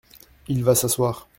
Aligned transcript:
Il 0.47 0.63
va 0.63 0.73
s’asseoir. 0.73 1.27